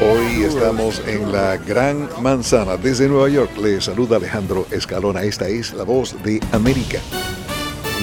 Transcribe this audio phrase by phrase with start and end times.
[0.00, 2.76] Hoy estamos en la Gran Manzana.
[2.76, 5.24] Desde Nueva York le saluda Alejandro Escalona.
[5.24, 7.00] Esta es la voz de América.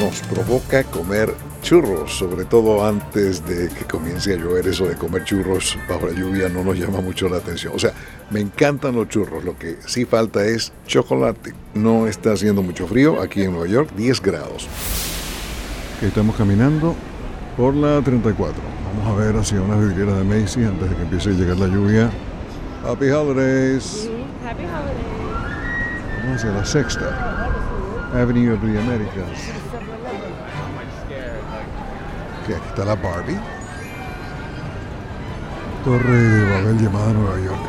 [0.00, 4.66] Nos provoca comer churros, sobre todo antes de que comience a llover.
[4.66, 7.72] Eso de comer churros bajo la lluvia no nos llama mucho la atención.
[7.76, 7.92] O sea,
[8.28, 9.44] me encantan los churros.
[9.44, 11.54] Lo que sí falta es chocolate.
[11.74, 14.66] No está haciendo mucho frío aquí en Nueva York, 10 grados.
[16.02, 16.96] Estamos caminando
[17.56, 18.54] por la 34.
[18.96, 21.66] Vamos a ver hacia una vidriera de Macy antes de que empiece a llegar la
[21.66, 22.10] lluvia.
[22.86, 24.08] Happy Holidays.
[24.44, 25.04] Happy Holidays.
[26.22, 27.50] Vamos hacia la sexta.
[28.12, 29.50] Avenue of the Americas.
[32.46, 33.38] Que aquí está la Barbie.
[35.84, 37.60] Torre de Babel llamada Nueva York.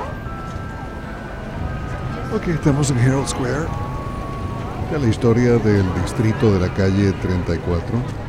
[2.36, 3.68] Ok, estamos en Herald Square.
[4.94, 8.25] Es la historia del distrito de la calle 34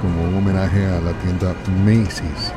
[0.00, 2.52] como un homenaje a la tienda Macy's,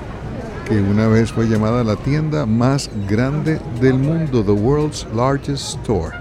[0.68, 6.12] que una vez fue llamada la tienda más grande del mundo, the world's largest store.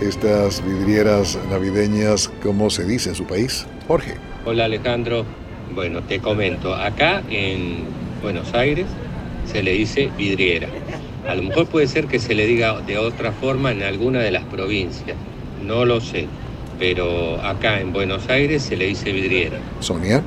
[0.00, 3.66] Estas vidrieras navideñas, ¿cómo se dice en su país?
[3.86, 4.14] Jorge.
[4.44, 5.24] Hola Alejandro,
[5.74, 7.86] bueno, te comento, acá en
[8.22, 8.86] Buenos Aires
[9.44, 10.68] se le dice vidriera.
[11.28, 14.30] A lo mejor puede ser que se le diga de otra forma en alguna de
[14.30, 15.16] las provincias,
[15.66, 16.26] no lo sé,
[16.78, 19.58] pero acá en Buenos Aires se le dice vidriera.
[19.80, 20.22] Sonia.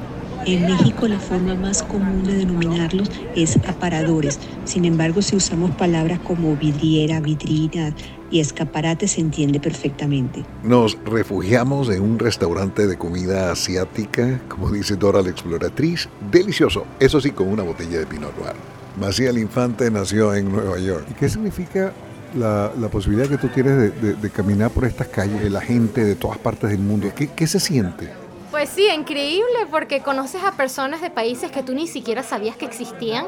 [0.45, 4.39] En México la forma más común de denominarlos es aparadores.
[4.65, 7.93] Sin embargo, si usamos palabras como vidriera, vidrina
[8.31, 10.43] y escaparate se entiende perfectamente.
[10.63, 17.21] Nos refugiamos en un restaurante de comida asiática, como dice Dora la exploratriz, delicioso, eso
[17.21, 18.55] sí con una botella de Pinot Noir.
[18.99, 21.05] Maciel Infante nació en Nueva York.
[21.11, 21.93] ¿Y qué significa
[22.35, 26.71] la, posibilidad que tú tienes de, caminar por estas calles, la gente de todas partes
[26.71, 27.11] del mundo?
[27.15, 28.20] ¿Qué, qué se siente?
[28.61, 32.65] Pues sí, increíble porque conoces a personas de países que tú ni siquiera sabías que
[32.65, 33.25] existían,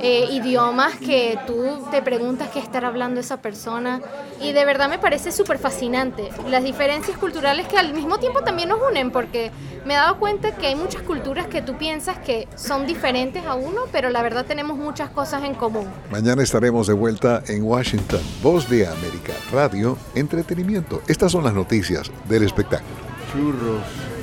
[0.00, 4.00] eh, idiomas que tú te preguntas qué estará hablando esa persona
[4.40, 8.68] y de verdad me parece súper fascinante las diferencias culturales que al mismo tiempo también
[8.68, 9.52] nos unen porque
[9.86, 13.54] me he dado cuenta que hay muchas culturas que tú piensas que son diferentes a
[13.54, 15.86] uno, pero la verdad tenemos muchas cosas en común.
[16.10, 21.00] Mañana estaremos de vuelta en Washington, Voz de América, Radio, Entretenimiento.
[21.06, 22.96] Estas son las noticias del espectáculo.
[23.32, 24.13] Churros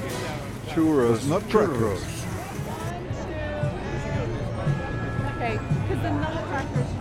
[0.72, 2.02] churros, not churros.
[5.36, 7.00] Okay, because the nutcrackers still there.
[7.00, 7.01] Yeah.